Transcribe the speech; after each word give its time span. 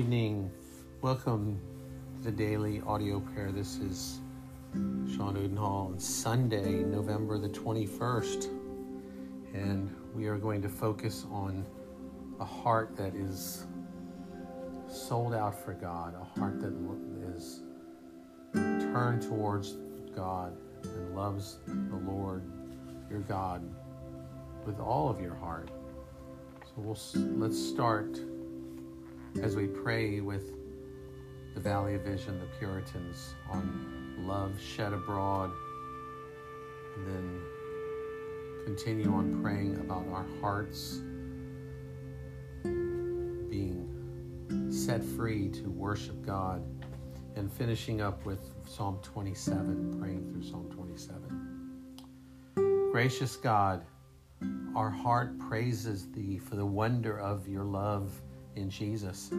evening. 0.00 0.50
Welcome 1.02 1.60
to 2.16 2.24
the 2.24 2.30
daily 2.30 2.80
audio 2.86 3.20
prayer. 3.20 3.52
This 3.52 3.76
is 3.76 4.20
Sean 4.72 5.36
Udenhall 5.36 5.88
on 5.88 5.98
Sunday, 5.98 6.82
November 6.84 7.36
the 7.36 7.50
21st. 7.50 8.46
And 9.52 9.94
we 10.14 10.26
are 10.26 10.38
going 10.38 10.62
to 10.62 10.70
focus 10.70 11.26
on 11.30 11.66
a 12.40 12.46
heart 12.46 12.96
that 12.96 13.14
is 13.14 13.66
sold 14.88 15.34
out 15.34 15.62
for 15.62 15.74
God, 15.74 16.14
a 16.14 16.40
heart 16.40 16.62
that 16.62 16.72
is 17.36 17.60
turned 18.54 19.20
towards 19.20 19.76
God 20.16 20.56
and 20.82 21.14
loves 21.14 21.58
the 21.66 22.10
Lord, 22.10 22.42
your 23.10 23.20
God, 23.20 23.62
with 24.64 24.80
all 24.80 25.10
of 25.10 25.20
your 25.20 25.34
heart. 25.34 25.68
So 26.64 26.72
we'll, 26.78 26.98
let's 27.36 27.62
start 27.62 28.18
as 29.42 29.56
we 29.56 29.66
pray 29.66 30.20
with 30.20 30.52
the 31.54 31.60
Valley 31.60 31.94
of 31.94 32.02
Vision, 32.02 32.38
the 32.38 32.46
Puritans, 32.58 33.34
on 33.50 34.14
love 34.18 34.60
shed 34.60 34.92
abroad, 34.92 35.50
and 36.96 37.06
then 37.06 37.40
continue 38.64 39.12
on 39.12 39.40
praying 39.42 39.80
about 39.80 40.06
our 40.12 40.26
hearts 40.40 41.00
being 43.50 44.68
set 44.70 45.02
free 45.02 45.48
to 45.48 45.70
worship 45.70 46.24
God, 46.24 46.62
and 47.36 47.52
finishing 47.52 48.00
up 48.00 48.24
with 48.26 48.40
Psalm 48.66 48.98
27, 49.02 49.98
praying 50.00 50.30
through 50.30 50.42
Psalm 50.42 50.68
27. 50.70 52.00
Gracious 52.90 53.36
God, 53.36 53.84
our 54.74 54.90
heart 54.90 55.38
praises 55.38 56.10
Thee 56.10 56.38
for 56.38 56.56
the 56.56 56.66
wonder 56.66 57.18
of 57.18 57.48
Your 57.48 57.64
love 57.64 58.20
in 58.56 58.70
Jesus. 58.70 59.30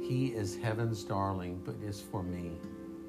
He 0.00 0.28
is 0.34 0.56
heaven's 0.56 1.02
darling, 1.04 1.62
but 1.64 1.76
is 1.82 2.00
for 2.00 2.22
me, 2.22 2.52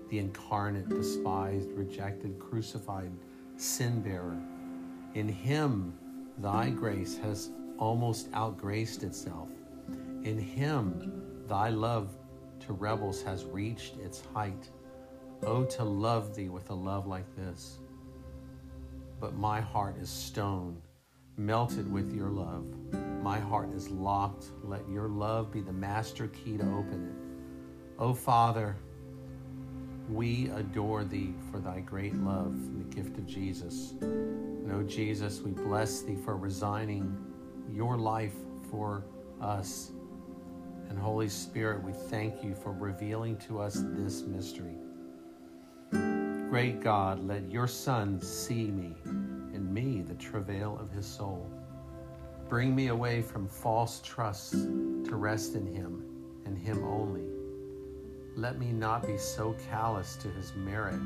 the 0.10 0.20
incarnate, 0.20 0.90
despised, 0.90 1.72
rejected, 1.72 2.40
crucified 2.40 3.12
sin 3.58 4.02
bearer. 4.02 4.38
In 5.14 5.28
Him, 5.28 5.94
Thy 6.38 6.70
grace 6.70 7.18
has 7.18 7.50
almost 7.78 8.28
outgraced 8.34 9.04
itself. 9.04 9.50
In 10.24 10.38
Him, 10.38 11.44
Thy 11.48 11.70
love 11.70 12.16
to 12.62 12.74
rebels 12.74 13.22
has 13.24 13.46
reached 13.46 13.98
its 13.98 14.24
height. 14.34 14.70
Oh, 15.44 15.64
to 15.66 15.84
love 15.84 16.36
Thee 16.36 16.50
with 16.50 16.70
a 16.70 16.74
love 16.74 17.08
like 17.08 17.36
this. 17.36 17.80
But 19.20 19.36
my 19.36 19.62
heart 19.62 19.98
is 19.98 20.10
stone, 20.10 20.82
melted 21.38 21.92
with 21.92 22.14
Your 22.14 22.30
love. 22.30 22.66
My 23.22 23.40
heart 23.40 23.74
is 23.74 23.90
locked. 23.90 24.52
Let 24.64 24.88
your 24.88 25.08
love 25.08 25.52
be 25.52 25.62
the 25.62 25.74
master 25.74 26.28
key 26.28 26.58
to 26.58 26.64
open 26.64 27.08
it. 27.10 27.98
Oh, 27.98 28.14
Father, 28.14 28.76
we 30.08 30.50
adore 30.50 31.04
thee 31.04 31.34
for 31.52 31.60
thy 31.60 31.80
great 31.80 32.14
love, 32.16 32.54
and 32.54 32.80
the 32.80 32.96
gift 32.96 33.18
of 33.18 33.26
Jesus. 33.26 33.94
And 34.02 34.72
oh, 34.72 34.84
Jesus, 34.84 35.42
we 35.42 35.52
bless 35.52 36.02
thee 36.02 36.18
for 36.24 36.38
resigning 36.38 37.18
your 37.72 37.98
life 37.98 38.36
for 38.70 39.06
us. 39.42 39.92
And 40.90 41.00
Holy 41.00 41.30
Spirit, 41.30 41.84
we 41.84 41.94
thank 41.94 42.44
you 42.44 42.54
for 42.54 42.72
revealing 42.72 43.38
to 43.38 43.60
us 43.60 43.82
this 43.82 44.22
mystery. 44.22 44.76
Great 45.92 46.80
God, 46.80 47.26
let 47.26 47.50
your 47.52 47.68
Son 47.68 48.22
see 48.22 48.68
me, 48.70 48.96
me 49.76 50.02
the 50.02 50.16
travail 50.16 50.78
of 50.80 50.90
his 50.90 51.06
soul. 51.06 51.52
Bring 52.48 52.74
me 52.74 52.88
away 52.88 53.22
from 53.22 53.50
false 53.50 54.00
trusts 54.02 54.52
to 54.52 55.16
rest 55.16 55.56
in 55.56 55.66
Him 55.66 56.06
and 56.46 56.58
Him 56.58 56.82
only. 56.86 57.26
Let 58.38 58.58
me 58.58 58.72
not 58.72 59.06
be 59.06 59.18
so 59.18 59.54
callous 59.70 60.16
to 60.18 60.30
His 60.30 60.54
merit 60.56 61.02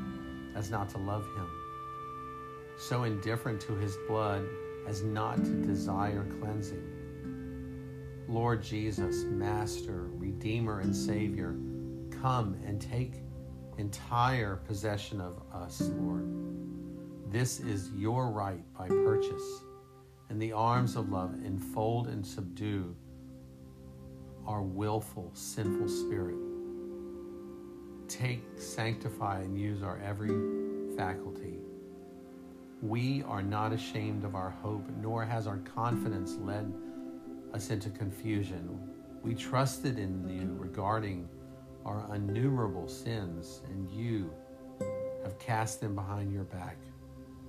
as 0.54 0.70
not 0.70 0.88
to 0.90 0.98
love 0.98 1.24
Him, 1.36 1.50
so 2.78 3.02
indifferent 3.02 3.60
to 3.62 3.74
His 3.74 3.96
blood 4.06 4.46
as 4.86 5.02
not 5.02 5.36
to 5.36 5.66
desire 5.66 6.24
cleansing. 6.38 6.84
Lord 8.28 8.62
Jesus, 8.62 9.24
Master, 9.24 10.10
Redeemer, 10.12 10.78
and 10.78 10.94
Savior, 10.94 11.56
come 12.22 12.56
and 12.64 12.80
take 12.80 13.14
entire 13.78 14.56
possession 14.56 15.20
of 15.20 15.42
us, 15.52 15.80
Lord. 15.96 16.69
This 17.30 17.60
is 17.60 17.90
your 17.96 18.28
right 18.28 18.60
by 18.76 18.88
purchase 18.88 19.62
And 20.30 20.42
the 20.42 20.52
arms 20.52 20.96
of 20.96 21.10
love, 21.10 21.32
enfold 21.44 22.08
and 22.08 22.26
subdue 22.26 22.94
our 24.46 24.62
willful, 24.62 25.30
sinful 25.34 25.88
spirit. 25.88 26.36
Take, 28.08 28.42
sanctify, 28.56 29.40
and 29.40 29.56
use 29.56 29.82
our 29.82 30.00
every 30.04 30.96
faculty. 30.96 31.58
We 32.82 33.22
are 33.24 33.42
not 33.42 33.72
ashamed 33.72 34.24
of 34.24 34.34
our 34.34 34.50
hope, 34.50 34.88
nor 35.00 35.24
has 35.24 35.46
our 35.46 35.58
confidence 35.58 36.36
led 36.40 36.72
us 37.52 37.70
into 37.70 37.90
confusion. 37.90 38.80
We 39.22 39.34
trusted 39.34 39.98
in 39.98 40.28
you 40.28 40.56
regarding 40.58 41.28
our 41.84 42.12
innumerable 42.14 42.88
sins, 42.88 43.62
and 43.66 43.88
you 43.90 44.32
have 45.22 45.38
cast 45.38 45.80
them 45.80 45.94
behind 45.94 46.32
your 46.32 46.44
back. 46.44 46.76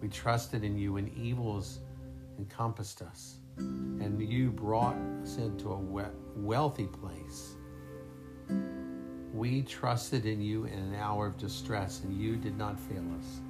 We 0.01 0.07
trusted 0.07 0.63
in 0.63 0.77
you 0.77 0.93
when 0.93 1.09
evils 1.15 1.79
encompassed 2.39 3.03
us, 3.03 3.35
and 3.57 4.19
you 4.19 4.49
brought 4.49 4.95
us 5.21 5.37
into 5.37 5.71
a 5.71 6.09
wealthy 6.35 6.87
place. 6.87 7.51
We 9.31 9.61
trusted 9.61 10.25
in 10.25 10.41
you 10.41 10.65
in 10.65 10.79
an 10.79 10.95
hour 10.95 11.27
of 11.27 11.37
distress, 11.37 12.01
and 12.03 12.19
you 12.19 12.35
did 12.35 12.57
not 12.57 12.79
fail 12.79 13.05
us. 13.17 13.41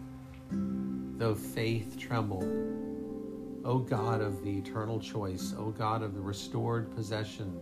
Though 0.52 1.36
faith 1.36 1.98
trembled, 1.98 2.44
O 3.64 3.78
God 3.78 4.22
of 4.22 4.44
the 4.44 4.58
eternal 4.58 5.00
choice, 5.00 5.54
O 5.58 5.72
God 5.72 6.04
of 6.04 6.14
the 6.14 6.22
restored 6.22 6.94
possession 6.96 7.60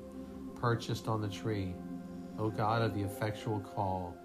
purchased 0.56 1.08
on 1.08 1.22
the 1.22 1.30
tree, 1.30 1.76
O 2.38 2.50
God 2.50 2.82
of 2.82 2.96
the 2.96 3.02
effectual 3.02 3.60
call, 3.60 4.16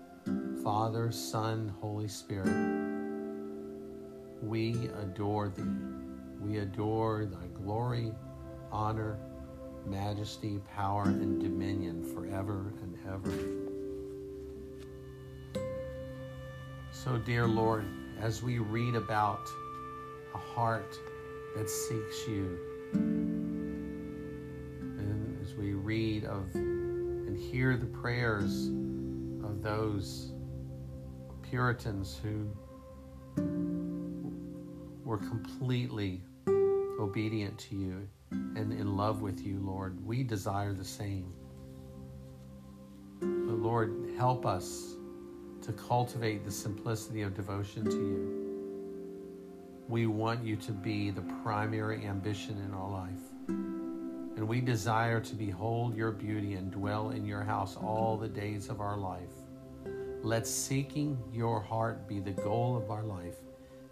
Father, 0.63 1.13
Son, 1.13 1.75
Holy 1.81 2.09
Spirit, 2.09 2.84
we 4.45 4.89
adore 5.01 5.49
thee. 5.49 5.63
We 6.41 6.59
adore 6.59 7.25
thy 7.25 7.47
glory, 7.63 8.13
honor, 8.71 9.19
majesty, 9.87 10.61
power, 10.75 11.05
and 11.05 11.41
dominion 11.41 12.05
forever 12.15 12.73
and 12.83 12.99
ever. 13.09 13.33
So, 16.93 17.17
dear 17.19 17.47
Lord, 17.47 17.87
as 18.21 18.43
we 18.43 18.59
read 18.59 18.95
about 18.95 19.49
a 20.35 20.39
heart 20.39 20.99
that 21.57 21.71
seeks 21.71 22.29
you, 22.29 22.59
and 24.99 25.39
as 25.43 25.55
we 25.55 25.73
read 25.73 26.25
of 26.25 26.55
and 26.55 27.37
hear 27.37 27.77
the 27.77 27.87
prayers 27.87 28.69
of 29.43 29.63
those 29.63 30.33
Puritans 31.43 32.21
who 32.23 32.47
were 35.15 35.29
completely 35.29 36.21
obedient 36.99 37.57
to 37.57 37.77
you 37.77 38.09
and 38.33 38.73
in 38.73 38.97
love 38.97 39.23
with 39.23 39.47
you, 39.47 39.61
Lord. 39.61 40.05
We 40.05 40.25
desire 40.25 40.73
the 40.73 40.85
same. 40.85 41.33
But 43.21 43.59
Lord, 43.59 44.11
help 44.17 44.45
us 44.45 44.97
to 45.63 45.73
cultivate 45.73 46.45
the 46.45 46.51
simplicity 46.51 47.23
of 47.23 47.33
devotion 47.33 47.85
to 47.85 47.97
you. 47.97 49.85
We 49.89 50.09
want 50.09 50.45
you 50.45 50.57
to 50.57 50.73
be 50.73 51.13
the 51.13 51.23
primary 51.45 52.05
ambition 52.07 52.61
in 52.67 52.75
our 52.75 52.91
life. 52.91 53.23
And 53.47 54.49
we 54.49 54.61
desire 54.61 55.21
to 55.21 55.35
behold 55.37 55.97
your 55.97 56.11
beauty 56.11 56.55
and 56.55 56.73
dwell 56.73 57.11
in 57.11 57.25
your 57.25 57.45
house 57.45 57.77
all 57.77 58.17
the 58.17 58.27
days 58.27 58.69
of 58.69 58.81
our 58.81 58.97
life. 58.97 59.35
Let 60.25 60.45
seeking 60.45 61.17
your 61.33 61.61
heart 61.61 62.09
be 62.09 62.19
the 62.19 62.33
goal 62.33 62.77
of 62.77 62.91
our 62.91 63.05
life, 63.05 63.37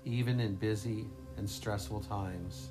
even 0.05 0.41
in 0.41 0.56
busy 0.56 1.06
and 1.37 1.49
stressful 1.49 2.00
times. 2.00 2.70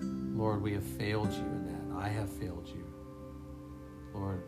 Lord, 0.00 0.62
we 0.62 0.72
have 0.72 0.84
failed 0.84 1.32
you 1.32 1.44
in 1.44 1.64
that. 1.64 2.00
I 2.00 2.08
have 2.08 2.30
failed 2.30 2.68
you. 2.68 2.84
Lord, 4.14 4.42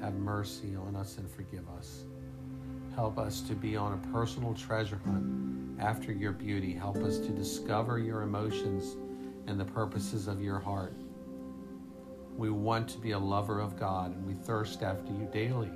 have 0.00 0.14
mercy 0.14 0.76
on 0.76 0.96
us 0.96 1.18
and 1.18 1.30
forgive 1.30 1.68
us. 1.76 2.04
Help 2.94 3.18
us 3.18 3.40
to 3.42 3.54
be 3.54 3.76
on 3.76 3.94
a 3.94 4.12
personal 4.12 4.54
treasure 4.54 5.00
hunt 5.04 5.80
after 5.80 6.12
your 6.12 6.32
beauty. 6.32 6.72
Help 6.72 6.98
us 6.98 7.18
to 7.18 7.28
discover 7.28 7.98
your 7.98 8.22
emotions 8.22 8.96
and 9.46 9.58
the 9.58 9.64
purposes 9.64 10.28
of 10.28 10.42
your 10.42 10.58
heart. 10.58 10.94
We 12.36 12.50
want 12.50 12.88
to 12.88 12.98
be 12.98 13.12
a 13.12 13.18
lover 13.18 13.60
of 13.60 13.78
God 13.78 14.14
and 14.14 14.26
we 14.26 14.34
thirst 14.34 14.82
after 14.82 15.12
you 15.12 15.28
daily. 15.32 15.70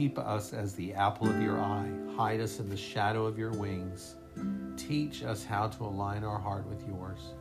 Keep 0.00 0.18
us 0.18 0.54
as 0.54 0.72
the 0.72 0.94
apple 0.94 1.28
of 1.28 1.42
your 1.42 1.60
eye. 1.60 1.90
Hide 2.16 2.40
us 2.40 2.58
in 2.58 2.70
the 2.70 2.76
shadow 2.76 3.26
of 3.26 3.38
your 3.38 3.50
wings. 3.50 4.14
Teach 4.78 5.22
us 5.22 5.44
how 5.44 5.68
to 5.68 5.84
align 5.84 6.24
our 6.24 6.38
heart 6.38 6.66
with 6.66 6.82
yours. 6.88 7.34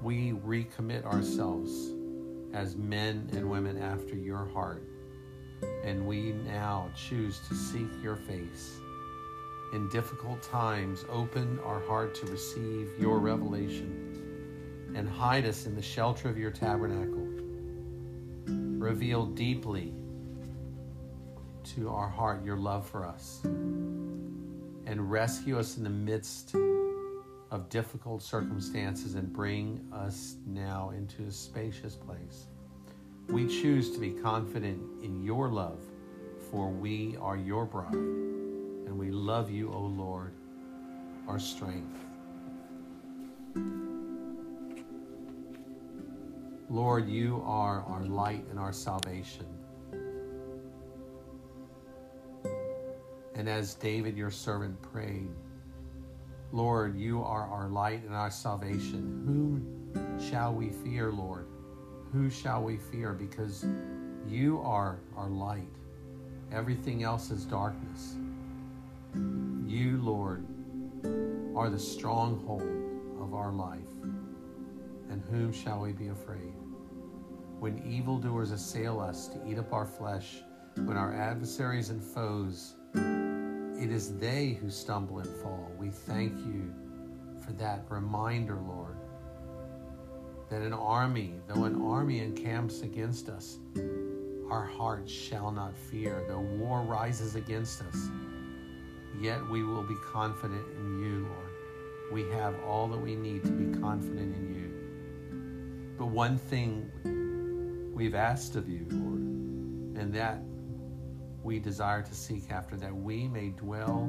We 0.00 0.32
recommit 0.32 1.04
ourselves 1.04 1.92
as 2.54 2.76
men 2.76 3.28
and 3.34 3.50
women 3.50 3.76
after 3.76 4.16
your 4.16 4.46
heart. 4.54 4.82
And 5.84 6.06
we 6.06 6.32
now 6.32 6.88
choose 6.96 7.40
to 7.48 7.54
seek 7.54 7.90
your 8.02 8.16
face. 8.16 8.78
In 9.74 9.86
difficult 9.90 10.42
times, 10.42 11.04
open 11.10 11.58
our 11.62 11.80
heart 11.80 12.14
to 12.22 12.26
receive 12.28 12.88
your 12.98 13.18
revelation 13.18 14.92
and 14.96 15.06
hide 15.06 15.44
us 15.44 15.66
in 15.66 15.74
the 15.74 15.82
shelter 15.82 16.30
of 16.30 16.38
your 16.38 16.52
tabernacle. 16.52 17.28
Reveal 18.46 19.26
deeply 19.26 19.92
to 21.74 21.90
our 21.90 22.08
heart 22.08 22.44
your 22.44 22.56
love 22.56 22.88
for 22.88 23.04
us 23.04 23.40
and 23.44 25.10
rescue 25.10 25.58
us 25.58 25.76
in 25.76 25.84
the 25.84 25.90
midst 25.90 26.54
of 27.50 27.68
difficult 27.68 28.22
circumstances 28.22 29.14
and 29.14 29.32
bring 29.32 29.86
us 29.92 30.36
now 30.46 30.92
into 30.96 31.24
a 31.24 31.30
spacious 31.30 31.94
place. 31.94 32.46
We 33.28 33.46
choose 33.46 33.90
to 33.92 33.98
be 33.98 34.10
confident 34.10 34.80
in 35.02 35.22
your 35.22 35.48
love, 35.48 35.80
for 36.50 36.70
we 36.70 37.16
are 37.20 37.36
your 37.36 37.66
bride, 37.66 37.92
and 37.92 38.98
we 38.98 39.10
love 39.10 39.50
you, 39.50 39.70
O 39.72 39.80
Lord, 39.80 40.32
our 41.26 41.38
strength. 41.38 41.98
Lord, 46.70 47.08
you 47.08 47.42
are 47.44 47.82
our 47.82 48.02
light 48.04 48.46
and 48.50 48.58
our 48.58 48.72
salvation. 48.72 49.46
And 53.38 53.48
as 53.48 53.74
David, 53.74 54.16
your 54.16 54.32
servant, 54.32 54.82
prayed, 54.82 55.28
Lord, 56.50 56.98
you 56.98 57.22
are 57.22 57.46
our 57.46 57.68
light 57.68 58.02
and 58.04 58.12
our 58.12 58.32
salvation. 58.32 59.22
Whom 59.24 60.20
shall 60.20 60.52
we 60.52 60.70
fear, 60.70 61.12
Lord? 61.12 61.46
Who 62.12 62.30
shall 62.30 62.64
we 62.64 62.78
fear? 62.78 63.12
Because 63.12 63.64
you 64.26 64.60
are 64.64 64.98
our 65.16 65.28
light. 65.28 65.68
Everything 66.50 67.04
else 67.04 67.30
is 67.30 67.44
darkness. 67.44 68.16
You, 69.14 70.00
Lord, 70.02 70.44
are 71.56 71.70
the 71.70 71.78
stronghold 71.78 72.62
of 73.20 73.34
our 73.34 73.52
life. 73.52 73.78
And 75.10 75.22
whom 75.30 75.52
shall 75.52 75.82
we 75.82 75.92
be 75.92 76.08
afraid? 76.08 76.54
When 77.60 77.78
evildoers 77.86 78.50
assail 78.50 78.98
us 78.98 79.28
to 79.28 79.48
eat 79.48 79.58
up 79.58 79.72
our 79.72 79.86
flesh, 79.86 80.38
when 80.74 80.96
our 80.96 81.14
adversaries 81.14 81.90
and 81.90 82.02
foes 82.02 82.74
it 83.88 83.94
is 83.94 84.18
they 84.18 84.58
who 84.60 84.68
stumble 84.68 85.20
and 85.20 85.36
fall. 85.36 85.72
We 85.78 85.88
thank 85.88 86.36
you 86.40 86.74
for 87.42 87.52
that 87.52 87.84
reminder, 87.88 88.58
Lord, 88.68 88.98
that 90.50 90.60
an 90.60 90.74
army, 90.74 91.40
though 91.46 91.64
an 91.64 91.80
army 91.80 92.20
encamps 92.20 92.82
against 92.82 93.30
us, 93.30 93.56
our 94.50 94.66
hearts 94.66 95.10
shall 95.10 95.50
not 95.50 95.74
fear. 95.74 96.22
Though 96.28 96.40
war 96.40 96.82
rises 96.82 97.34
against 97.34 97.80
us, 97.80 98.10
yet 99.18 99.40
we 99.48 99.64
will 99.64 99.84
be 99.84 99.96
confident 100.12 100.66
in 100.76 101.02
you, 101.02 101.26
Lord. 101.26 101.52
We 102.12 102.30
have 102.36 102.56
all 102.66 102.88
that 102.88 102.98
we 102.98 103.14
need 103.16 103.42
to 103.44 103.52
be 103.52 103.78
confident 103.78 104.36
in 104.36 104.54
you. 104.54 105.94
But 105.96 106.08
one 106.08 106.36
thing 106.36 106.90
we've 107.94 108.14
asked 108.14 108.54
of 108.54 108.68
you, 108.68 108.86
Lord, 108.90 109.22
and 109.98 110.12
that 110.12 110.42
we 111.42 111.58
desire 111.58 112.02
to 112.02 112.14
seek 112.14 112.50
after, 112.50 112.76
that 112.76 112.94
we 112.94 113.28
may 113.28 113.50
dwell 113.50 114.04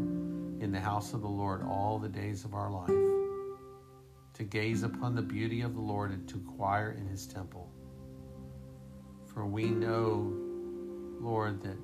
in 0.60 0.72
the 0.72 0.80
house 0.80 1.14
of 1.14 1.22
the 1.22 1.28
Lord 1.28 1.64
all 1.64 2.00
the 2.00 2.10
days 2.10 2.44
of 2.44 2.54
our 2.54 2.72
life, 2.72 2.90
to 4.34 4.44
gaze 4.44 4.84
upon 4.84 5.16
the 5.16 5.22
beauty 5.22 5.62
of 5.62 5.76
the 5.76 5.82
Lord 5.82 6.12
and 6.12 6.28
to 6.30 6.36
inquire 6.36 6.96
in 6.98 7.08
his 7.08 7.28
temple. 7.28 7.70
For 9.26 9.46
we 9.46 9.66
know, 9.66 10.34
Lord, 11.20 11.62
that 11.64 11.78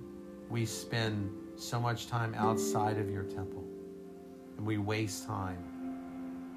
we 0.49 0.65
spend 0.65 1.29
so 1.55 1.79
much 1.79 2.07
time 2.07 2.33
outside 2.35 2.97
of 2.97 3.09
your 3.09 3.23
temple, 3.23 3.63
and 4.57 4.65
we 4.65 4.77
waste 4.77 5.25
time, 5.25 5.63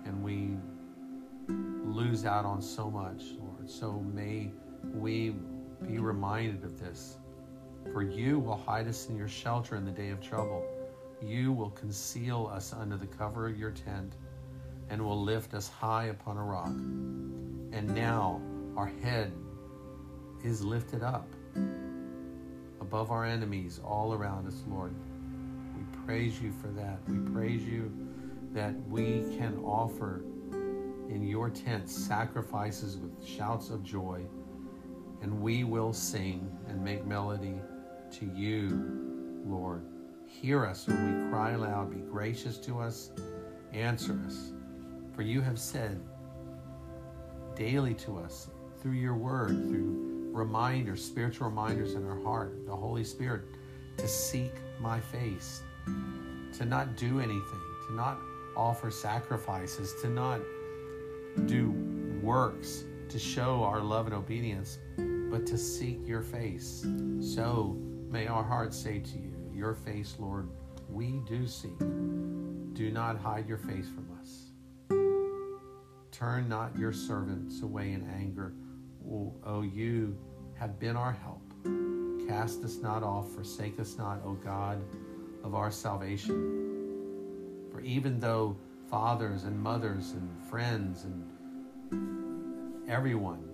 and 0.04 0.22
we 0.22 0.56
lose 1.84 2.24
out 2.24 2.44
on 2.44 2.60
so 2.62 2.90
much, 2.90 3.22
Lord. 3.38 3.70
So 3.70 4.00
may 4.14 4.50
we 4.94 5.34
be 5.86 5.98
reminded 5.98 6.64
of 6.64 6.78
this 6.78 7.18
for 7.92 8.02
you 8.02 8.38
will 8.38 8.56
hide 8.56 8.88
us 8.88 9.08
in 9.08 9.16
your 9.16 9.28
shelter 9.28 9.76
in 9.76 9.84
the 9.84 9.90
day 9.90 10.10
of 10.10 10.20
trouble. 10.20 10.64
You 11.22 11.52
will 11.52 11.70
conceal 11.70 12.50
us 12.52 12.72
under 12.72 12.96
the 12.96 13.06
cover 13.06 13.48
of 13.48 13.58
your 13.58 13.70
tent 13.70 14.14
and 14.90 15.04
will 15.04 15.20
lift 15.20 15.54
us 15.54 15.68
high 15.68 16.06
upon 16.06 16.36
a 16.36 16.44
rock. 16.44 16.68
And 16.68 17.94
now 17.94 18.40
our 18.76 18.90
head 19.02 19.32
is 20.44 20.62
lifted 20.62 21.02
up 21.02 21.28
above 22.80 23.10
our 23.10 23.24
enemies 23.24 23.80
all 23.84 24.14
around 24.14 24.46
us, 24.46 24.62
Lord. 24.68 24.94
We 25.76 25.82
praise 26.06 26.40
you 26.40 26.52
for 26.52 26.68
that. 26.68 26.98
We 27.08 27.18
praise 27.32 27.62
you 27.62 27.92
that 28.52 28.74
we 28.88 29.24
can 29.36 29.58
offer 29.64 30.22
in 31.10 31.26
your 31.26 31.50
tent 31.50 31.88
sacrifices 31.88 32.96
with 32.96 33.26
shouts 33.26 33.70
of 33.70 33.82
joy, 33.82 34.22
and 35.22 35.40
we 35.40 35.64
will 35.64 35.92
sing 35.92 36.50
and 36.68 36.82
make 36.82 37.04
melody 37.04 37.56
to 38.12 38.26
you, 38.34 39.42
Lord. 39.46 39.82
Hear 40.26 40.66
us 40.66 40.86
when 40.86 41.24
we 41.24 41.30
cry 41.30 41.52
aloud. 41.52 41.90
Be 41.90 42.00
gracious 42.10 42.58
to 42.58 42.80
us. 42.80 43.10
Answer 43.72 44.20
us. 44.26 44.52
For 45.14 45.22
you 45.22 45.40
have 45.40 45.58
said 45.58 46.00
daily 47.56 47.94
to 47.94 48.18
us 48.18 48.48
through 48.80 48.92
your 48.92 49.14
word, 49.14 49.50
through 49.68 50.30
reminders, 50.32 51.04
spiritual 51.04 51.48
reminders 51.48 51.94
in 51.94 52.06
our 52.06 52.20
heart, 52.22 52.66
the 52.66 52.76
Holy 52.76 53.04
Spirit, 53.04 53.42
to 53.96 54.06
seek 54.06 54.52
my 54.80 55.00
face, 55.00 55.62
to 56.56 56.64
not 56.64 56.96
do 56.96 57.18
anything, 57.18 57.62
to 57.88 57.94
not 57.94 58.18
offer 58.56 58.90
sacrifices, 58.90 59.94
to 60.02 60.08
not 60.08 60.40
do 61.46 61.72
works 62.22 62.84
to 63.08 63.18
show 63.18 63.62
our 63.64 63.80
love 63.80 64.06
and 64.06 64.14
obedience, 64.14 64.78
but 65.30 65.46
to 65.46 65.56
seek 65.56 66.06
your 66.06 66.22
face. 66.22 66.86
So 67.20 67.76
May 68.10 68.26
our 68.26 68.42
hearts 68.42 68.76
say 68.76 69.00
to 69.00 69.18
you, 69.18 69.34
Your 69.54 69.74
face, 69.74 70.16
Lord, 70.18 70.48
we 70.88 71.20
do 71.28 71.46
seek. 71.46 71.78
Do 71.78 72.90
not 72.90 73.18
hide 73.18 73.46
your 73.46 73.58
face 73.58 73.86
from 73.86 74.08
us. 74.18 74.52
Turn 76.10 76.48
not 76.48 76.76
your 76.78 76.92
servants 76.92 77.60
away 77.60 77.92
in 77.92 78.08
anger. 78.08 78.54
O, 79.06 79.14
o 79.14 79.34
oh, 79.44 79.60
you 79.60 80.16
have 80.54 80.80
been 80.80 80.96
our 80.96 81.12
help. 81.12 81.42
Cast 82.26 82.64
us 82.64 82.76
not 82.76 83.02
off, 83.02 83.30
forsake 83.32 83.78
us 83.78 83.98
not, 83.98 84.22
O 84.24 84.32
God 84.32 84.82
of 85.44 85.54
our 85.54 85.70
salvation. 85.70 86.34
For 87.70 87.80
even 87.80 88.18
though 88.20 88.56
fathers 88.90 89.44
and 89.44 89.60
mothers 89.60 90.12
and 90.12 90.30
friends 90.48 91.04
and 91.04 91.24
everyone 92.88 93.44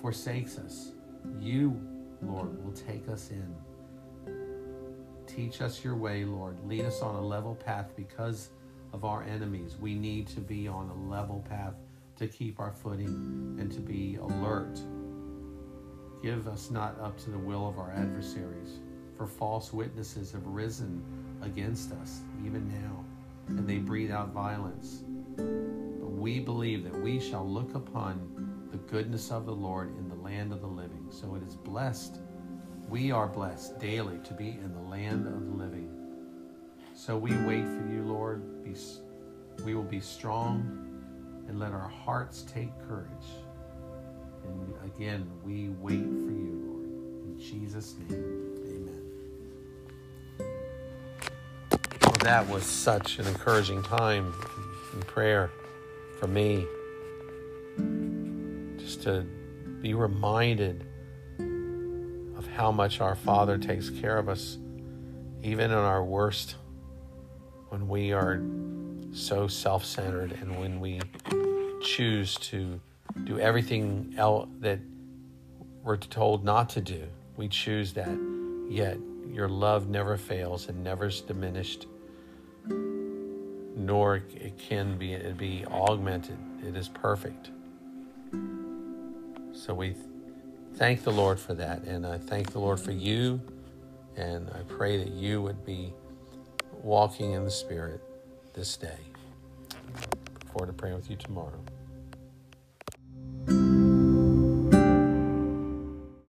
forsakes 0.00 0.58
us, 0.58 0.92
you, 1.40 1.80
Lord, 2.22 2.64
will 2.64 2.72
take 2.72 3.08
us 3.08 3.30
in. 3.30 3.54
Teach 5.26 5.60
us 5.60 5.82
your 5.84 5.96
way, 5.96 6.24
Lord. 6.24 6.56
Lead 6.66 6.84
us 6.84 7.02
on 7.02 7.14
a 7.16 7.20
level 7.20 7.54
path 7.54 7.90
because 7.96 8.50
of 8.92 9.04
our 9.04 9.22
enemies. 9.24 9.76
We 9.80 9.94
need 9.94 10.26
to 10.28 10.40
be 10.40 10.68
on 10.68 10.88
a 10.88 11.10
level 11.10 11.44
path 11.48 11.74
to 12.16 12.26
keep 12.26 12.60
our 12.60 12.72
footing 12.72 13.56
and 13.60 13.70
to 13.72 13.80
be 13.80 14.16
alert. 14.16 14.80
Give 16.22 16.48
us 16.48 16.70
not 16.70 16.98
up 17.00 17.18
to 17.24 17.30
the 17.30 17.38
will 17.38 17.68
of 17.68 17.78
our 17.78 17.90
adversaries, 17.90 18.80
for 19.16 19.26
false 19.26 19.72
witnesses 19.72 20.32
have 20.32 20.46
risen 20.46 21.02
against 21.42 21.92
us 21.92 22.20
even 22.44 22.68
now, 22.68 23.04
and 23.48 23.68
they 23.68 23.78
breathe 23.78 24.10
out 24.10 24.30
violence. 24.32 25.04
But 25.36 26.10
we 26.10 26.40
believe 26.40 26.84
that 26.84 26.98
we 27.02 27.20
shall 27.20 27.46
look 27.46 27.74
upon 27.74 28.68
the 28.70 28.78
goodness 28.78 29.30
of 29.30 29.46
the 29.46 29.54
Lord 29.54 29.96
in 29.98 30.08
the 30.08 30.14
land 30.16 30.52
of 30.52 30.60
the 30.60 30.66
living. 30.66 31.06
So 31.10 31.34
it 31.34 31.42
is 31.46 31.54
blessed 31.54 32.20
we 32.88 33.10
are 33.10 33.26
blessed 33.26 33.78
daily 33.80 34.18
to 34.24 34.34
be 34.34 34.50
in 34.50 34.72
the 34.72 34.80
land 34.80 35.26
of 35.26 35.44
the 35.44 35.64
living. 35.64 35.90
So 36.94 37.18
we 37.18 37.32
wait 37.44 37.64
for 37.64 37.86
you, 37.90 38.04
Lord. 38.06 38.62
Be, 38.62 38.74
we 39.64 39.74
will 39.74 39.82
be 39.82 40.00
strong 40.00 40.86
and 41.48 41.58
let 41.58 41.72
our 41.72 41.88
hearts 41.88 42.42
take 42.42 42.70
courage. 42.88 43.10
And 44.44 44.74
again, 44.84 45.28
we 45.44 45.70
wait 45.70 46.04
for 46.04 46.30
you, 46.30 46.62
Lord. 46.64 46.86
In 47.26 47.38
Jesus' 47.38 47.96
name, 48.08 48.54
amen. 50.38 50.48
Well, 52.02 52.12
that 52.20 52.48
was 52.48 52.64
such 52.64 53.18
an 53.18 53.26
encouraging 53.26 53.82
time 53.82 54.32
in 54.94 55.00
prayer 55.02 55.50
for 56.20 56.28
me. 56.28 56.66
Just 58.78 59.02
to 59.02 59.26
be 59.82 59.92
reminded 59.92 60.85
how 62.56 62.72
much 62.72 63.02
our 63.02 63.14
Father 63.14 63.58
takes 63.58 63.90
care 63.90 64.16
of 64.16 64.30
us, 64.30 64.56
even 65.42 65.70
in 65.70 65.76
our 65.76 66.02
worst, 66.02 66.56
when 67.68 67.86
we 67.86 68.12
are 68.12 68.40
so 69.12 69.46
self 69.46 69.84
centered 69.84 70.32
and 70.40 70.58
when 70.58 70.80
we 70.80 71.00
choose 71.82 72.34
to 72.36 72.80
do 73.24 73.38
everything 73.38 74.14
else 74.16 74.48
that 74.60 74.78
we're 75.82 75.98
told 75.98 76.44
not 76.44 76.70
to 76.70 76.80
do. 76.80 77.06
We 77.36 77.48
choose 77.48 77.92
that. 77.92 78.18
Yet 78.70 78.96
your 79.30 79.48
love 79.48 79.88
never 79.88 80.16
fails 80.16 80.68
and 80.68 80.82
never 80.82 81.06
is 81.06 81.20
diminished, 81.20 81.86
nor 82.66 84.16
it 84.34 84.58
can 84.58 84.96
be 84.96 85.12
it 85.12 85.36
be 85.36 85.66
augmented. 85.66 86.38
It 86.66 86.74
is 86.74 86.88
perfect. 86.88 87.50
So 89.52 89.74
we 89.74 89.94
thank 90.76 91.04
the 91.04 91.12
Lord 91.12 91.40
for 91.40 91.54
that, 91.54 91.82
and 91.84 92.06
I 92.06 92.18
thank 92.18 92.52
the 92.52 92.58
Lord 92.58 92.78
for 92.78 92.92
you, 92.92 93.40
and 94.16 94.50
I 94.50 94.60
pray 94.68 94.98
that 94.98 95.08
you 95.08 95.40
would 95.40 95.64
be 95.64 95.92
walking 96.82 97.32
in 97.32 97.44
the 97.44 97.50
Spirit 97.50 98.02
this 98.52 98.76
day. 98.76 98.98
Look 99.70 100.44
forward 100.52 100.66
to 100.66 100.72
praying 100.74 100.96
with 100.96 101.10
you 101.10 101.16
tomorrow. 101.16 101.58